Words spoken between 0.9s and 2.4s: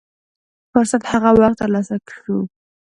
هغه وخت تر لاسه شو.